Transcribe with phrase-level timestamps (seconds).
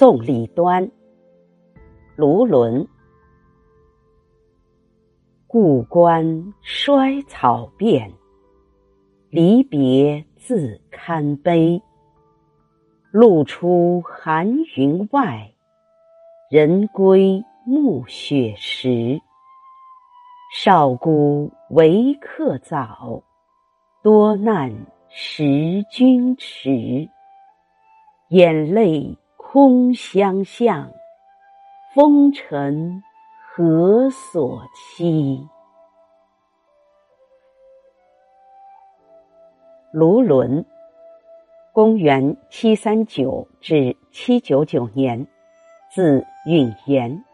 [0.00, 0.90] 宋李端，
[2.16, 2.88] 卢纶。
[5.46, 8.10] 故关衰草遍，
[9.28, 11.82] 离别自堪悲。
[13.10, 15.52] 露出寒云外，
[16.50, 19.20] 人归暮雪时。
[20.56, 23.22] 少孤为客早，
[24.02, 24.74] 多难
[25.10, 25.44] 识
[25.90, 27.06] 君迟。
[28.30, 29.18] 眼泪
[29.52, 30.92] 空相向，
[31.92, 33.02] 风尘
[33.42, 35.44] 何所期？
[39.90, 40.64] 卢纶，
[41.72, 45.26] 公元七三九至七九九年，
[45.92, 47.24] 字允言，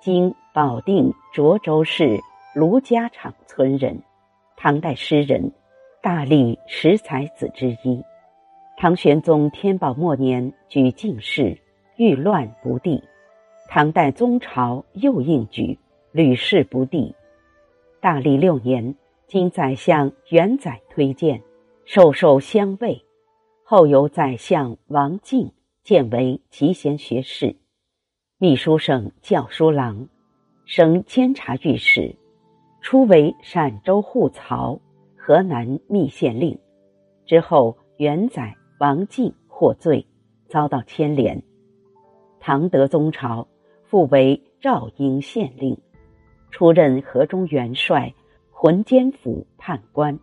[0.00, 2.18] 今保定涿州市
[2.52, 4.02] 卢家场村人，
[4.56, 5.52] 唐代诗人，
[6.02, 8.04] 大历十才子之一。
[8.82, 11.58] 唐玄宗天宝末年举进士，
[11.98, 13.04] 遇乱不第。
[13.68, 15.78] 唐代宗朝又应举，
[16.12, 17.14] 屡试不第。
[18.00, 18.94] 大历六年，
[19.26, 21.42] 经宰相元载推荐，
[21.84, 23.04] 授受乡尉。
[23.64, 27.54] 后由宰相王进荐为集贤学士、
[28.38, 30.08] 秘书省校书郎，
[30.64, 32.16] 升监察御史。
[32.80, 34.80] 初为陕州护曹、
[35.18, 36.58] 河南密县令，
[37.26, 38.56] 之后元载。
[38.80, 40.06] 王进获罪，
[40.48, 41.42] 遭到牵连。
[42.38, 43.46] 唐德宗朝
[43.84, 45.76] 复为赵英县令，
[46.50, 48.14] 出任河中元帅、
[48.50, 50.18] 浑监府判官，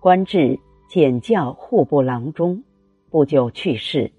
[0.00, 2.60] 官至检校户部郎中。
[3.10, 4.10] 不久去世，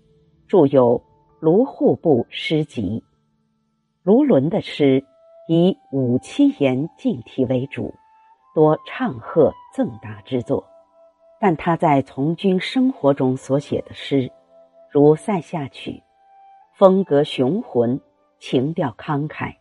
[0.47, 0.97] 著有
[1.41, 3.03] 《卢户部诗集》。
[4.03, 5.03] 卢纶的诗
[5.49, 7.93] 以五七言近体为主，
[8.53, 10.65] 多唱和赠答之作。
[11.47, 14.31] 但他在从军生活中所写的诗，
[14.89, 15.91] 如《塞下曲》，
[16.73, 18.01] 风格雄浑，
[18.39, 19.53] 情调慷慨，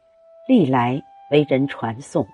[0.48, 2.26] 历来为人传颂。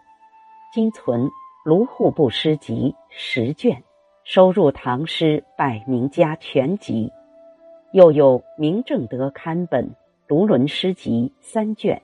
[0.73, 1.27] 今存
[1.65, 3.83] 《卢户部诗集》十卷，
[4.23, 7.09] 收入《唐诗百名家全集》；
[7.91, 9.85] 又有《明正德刊本》
[10.29, 12.01] 《卢纶诗集》三卷，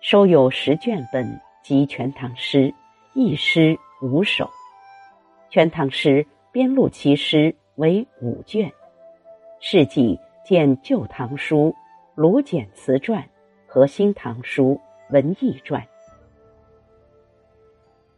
[0.00, 2.68] 收有十卷本及《全唐诗》
[3.14, 4.44] 一诗五首，
[5.50, 6.24] 《全唐诗》。
[6.54, 8.72] 编录其诗为五卷，
[9.58, 10.16] 事迹
[10.46, 11.56] 见《旧唐书》
[12.14, 13.20] 《卢简词传》
[13.66, 15.82] 和《新唐书文艺传》。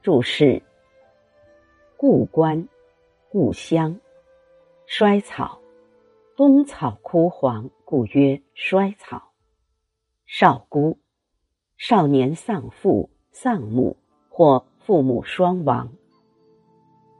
[0.02, 0.62] 注释：
[1.96, 2.68] 故关，
[3.30, 3.98] 故乡，
[4.84, 5.58] 衰草，
[6.36, 9.32] 冬草枯黄，故曰衰草。
[10.26, 10.98] 少孤，
[11.78, 13.96] 少年丧父、丧母
[14.28, 15.90] 或父母双亡。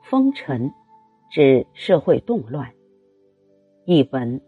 [0.02, 0.70] 风尘。
[1.30, 2.72] 指社会动乱。
[3.84, 4.40] 译文：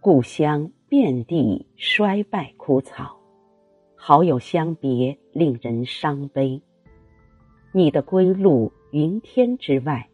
[0.00, 3.18] 故乡遍地衰败枯草，
[3.96, 6.60] 好友相别令人伤悲。
[7.72, 10.08] 你的归路云天之外，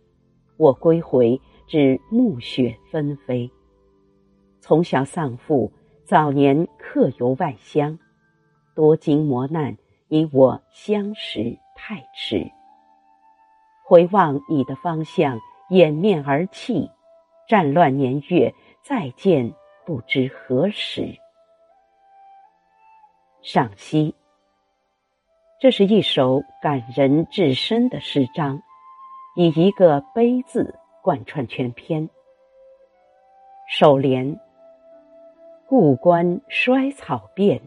[0.57, 3.51] 我归回至暮雪纷飞。
[4.61, 5.73] 从小丧父，
[6.05, 7.99] 早年客游外乡，
[8.75, 9.77] 多经磨难，
[10.09, 12.51] 你我相识太迟。
[13.91, 16.89] 回望你的方向，掩面而泣。
[17.49, 19.53] 战乱年月，再见
[19.85, 21.19] 不知何时。
[23.43, 24.15] 赏析：
[25.61, 28.63] 这是一首感人至深的诗章，
[29.35, 30.73] 以一个“悲”字
[31.03, 32.09] 贯穿全篇。
[33.69, 34.39] 首联
[35.67, 37.61] ：“故关衰草遍，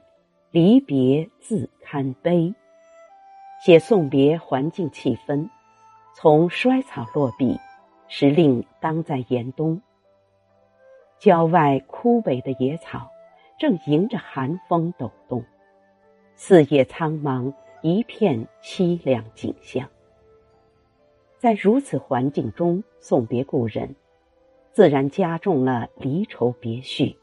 [0.52, 2.56] 离别自堪悲。”
[3.62, 5.50] 写送别环境气氛。
[6.16, 7.60] 从衰草落笔，
[8.08, 9.82] 时令当在严冬。
[11.20, 13.10] 郊外枯萎的野草，
[13.58, 15.44] 正迎着寒风抖动，
[16.36, 17.52] 四野苍茫，
[17.82, 19.90] 一片凄凉景象。
[21.40, 23.96] 在如此环境中送别故人，
[24.72, 27.18] 自然加重了离愁别绪。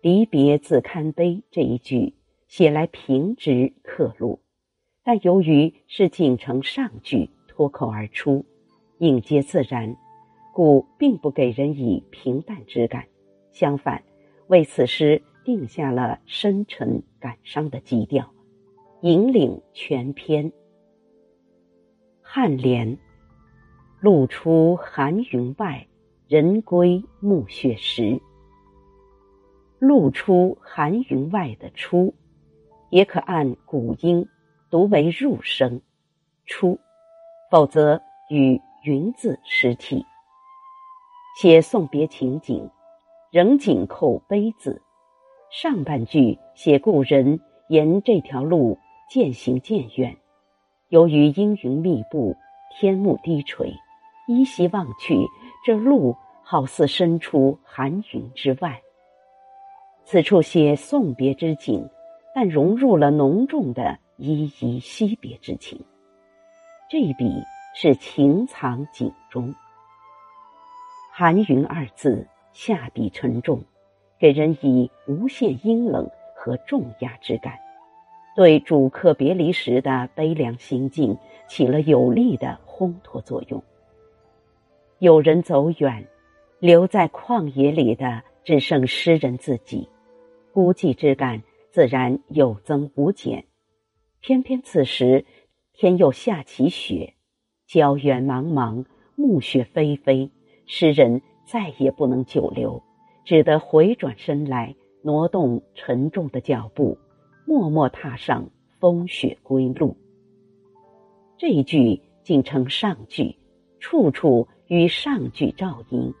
[0.00, 2.14] 离别自堪悲这一句
[2.48, 4.40] 写来平直刻录，
[5.04, 7.30] 但由于是锦城上句。
[7.56, 8.44] 脱口而出，
[8.98, 9.96] 应接自然，
[10.52, 13.06] 故并不给人以平淡之感，
[13.50, 14.02] 相反，
[14.48, 18.30] 为此诗定下了深沉感伤的基调，
[19.00, 20.52] 引领全篇。
[22.22, 22.98] 颔联：
[24.00, 25.86] 露出寒云外，
[26.28, 28.20] 人归暮雪时。
[29.78, 32.12] 露出寒云外的“出”，
[32.90, 34.28] 也可按古音
[34.68, 35.80] 读为入声，
[36.44, 36.78] 出。
[37.50, 40.04] 否则与“云”字失体。
[41.40, 42.70] 写送别情景，
[43.30, 44.82] 仍紧扣“悲”字，
[45.50, 48.78] 上半句写故人沿这条路
[49.10, 50.16] 渐行渐远，
[50.88, 52.34] 由于阴云密布，
[52.78, 53.74] 天幕低垂，
[54.28, 55.26] 依稀望去，
[55.64, 58.80] 这路好似伸出寒云之外。
[60.04, 61.88] 此处写送别之景，
[62.34, 65.84] 但融入了浓重的依依惜别之情。
[66.88, 67.42] 这一笔
[67.74, 69.52] 是情藏景中。
[71.12, 73.60] 寒云二字下笔沉重，
[74.20, 77.58] 给人以无限阴冷和重压之感，
[78.36, 81.18] 对主客别离时的悲凉心境
[81.48, 83.60] 起了有力的烘托作用。
[85.00, 86.06] 有人走远，
[86.60, 89.88] 留在旷野里的只剩诗人自己，
[90.52, 91.42] 孤寂之感
[91.72, 93.44] 自然有增无减。
[94.20, 95.24] 偏偏此时
[95.78, 97.12] 天又下起雪，
[97.66, 100.30] 郊原茫茫，暮雪霏霏。
[100.64, 102.82] 诗人再也不能久留，
[103.26, 106.96] 只得回转身来，挪动沉重的脚步，
[107.46, 108.48] 默默踏上
[108.80, 109.94] 风雪归路。
[111.36, 113.36] 这一句竟成上句，
[113.78, 116.14] 处处与上句照应，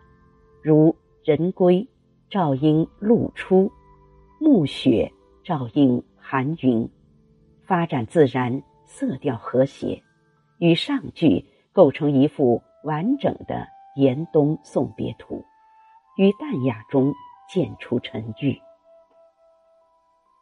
[0.60, 0.94] 如
[1.24, 1.88] 人归
[2.28, 3.72] 照应露出，
[4.38, 5.10] 暮雪
[5.42, 6.86] 照应寒云，
[7.62, 10.02] 发展自然，色调和谐，
[10.58, 13.68] 与上句构成一幅完整的。
[13.98, 15.42] 严冬送别图，
[16.18, 17.14] 于淡雅中
[17.48, 18.60] 渐出沉郁。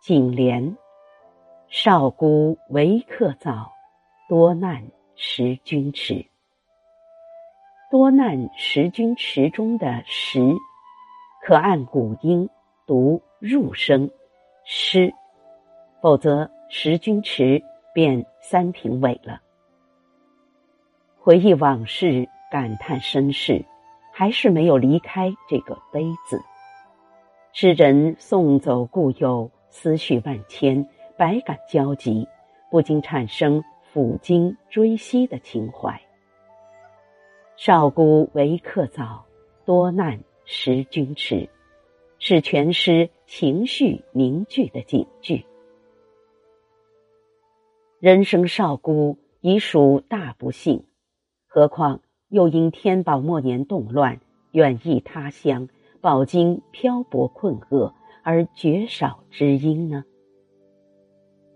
[0.02, 0.76] 景联：
[1.68, 3.70] 少孤为客早，
[4.28, 6.26] 多难识君迟。
[7.92, 10.40] 多难识君迟中的识，
[11.44, 12.50] 可按古音
[12.88, 14.10] 读入声
[14.64, 15.14] 诗，
[16.02, 17.62] 否则识君迟
[17.94, 19.40] 便三平尾了。
[21.18, 22.28] 回忆往事。
[22.50, 23.64] 感叹身世，
[24.12, 26.40] 还是没有离开这个“杯子。
[27.52, 32.28] 诗人送走故友，思绪万千，百感交集，
[32.70, 36.00] 不禁产生抚今追昔的情怀。
[37.56, 39.24] 少孤为客早，
[39.64, 41.48] 多难识君迟，
[42.20, 45.44] 是全诗情绪凝聚的警句。
[48.04, 50.84] 人生少孤已属大不幸，
[51.46, 52.02] 何况。
[52.28, 54.20] 又因天宝末年动乱，
[54.52, 55.70] 远异他乡，
[56.02, 60.04] 饱经漂泊困厄，而绝少知音呢？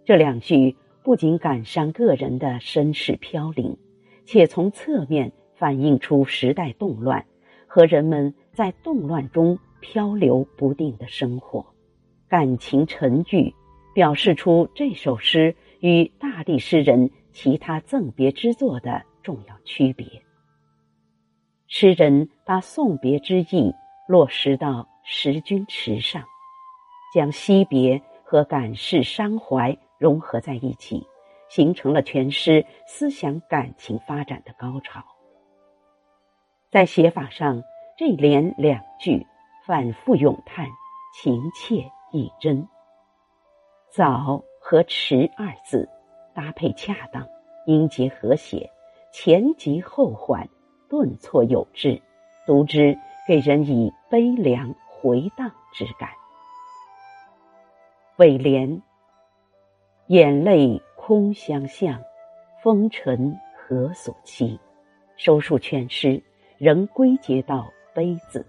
[0.07, 3.77] 这两句不仅感伤个人的身世飘零，
[4.25, 7.27] 且从侧面反映出时代动乱
[7.67, 11.67] 和人们在动乱中漂流不定的生活，
[12.27, 13.53] 感情沉郁，
[13.95, 20.07] 表示出这首诗与大地诗人其他赠别之作的重要区别。
[21.67, 23.73] 诗人把送别之意
[24.09, 26.25] 落实到识君池上，
[27.15, 31.07] 将惜别和感世伤怀融合在一起，
[31.49, 35.05] 形成了全诗思想感情发展的高潮。
[36.71, 37.63] 在写法上，
[37.97, 39.27] 这连两句
[39.67, 40.67] 反复咏叹，
[41.15, 42.67] 情切意真。
[43.91, 45.89] 早和迟二字
[46.35, 47.27] 搭配恰当，
[47.65, 48.71] 音节和谐，
[49.11, 50.47] 前急后缓。
[50.91, 51.99] 顿挫有致，
[52.47, 52.95] 读之
[53.27, 56.11] 给人以悲凉回荡之感。
[58.19, 58.83] 尾联：
[60.09, 61.99] 眼泪空相向，
[62.63, 64.61] 风尘何所期？
[65.17, 66.23] 收束全诗，
[66.59, 68.45] 仍归结到悲字。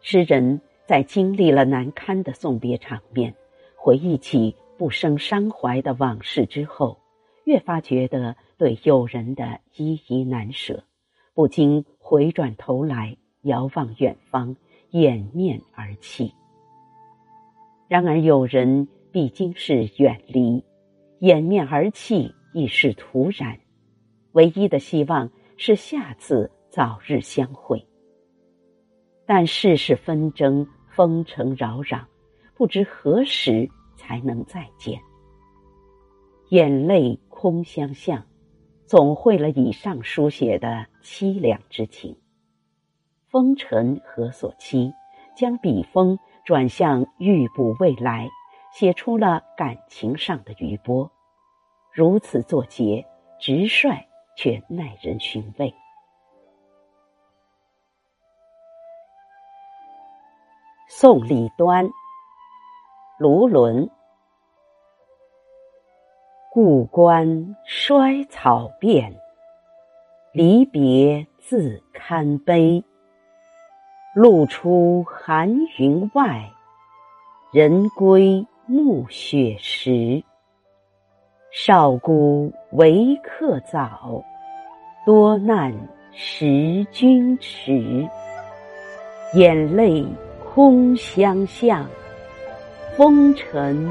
[0.00, 3.34] 诗人在经历了难堪的送别场面，
[3.84, 7.00] 回忆起不生伤怀的往事之后，
[7.44, 8.36] 越发觉得。
[8.56, 10.84] 对友人的依依难舍，
[11.34, 14.54] 不禁回转头来遥望远方，
[14.90, 16.32] 掩面而泣。
[17.88, 20.64] 然而友人毕竟是远离，
[21.18, 23.58] 掩面而泣亦是徒然。
[24.30, 27.84] 唯一的希望是下次早日相会。
[29.26, 32.04] 但世事纷争，风尘扰攘，
[32.62, 35.02] 不知何时才能再见。
[36.50, 38.24] 眼泪空相向。
[38.86, 42.16] 总会了以上书写的凄凉之情。
[43.26, 44.92] 风尘何所期？
[45.34, 48.28] 将笔锋转向预卜未来，
[48.72, 51.10] 写出了感情上的余波。
[51.92, 53.04] 如此作结，
[53.40, 55.74] 直率却耐人寻味。
[60.86, 61.88] 宋李端，
[63.22, 63.88] 卢纶。
[66.50, 69.14] 故关衰草遍，
[70.32, 72.82] 离别自堪悲。
[74.12, 76.50] 露出寒云外，
[77.52, 80.24] 人归暮雪时。
[81.52, 84.20] 少孤为客早，
[85.06, 85.72] 多难
[86.10, 88.04] 识君迟。
[89.34, 90.04] 眼泪
[90.52, 91.86] 空相向，
[92.96, 93.88] 风尘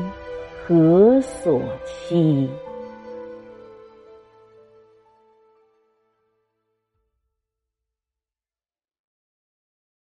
[0.68, 2.48] 何所期？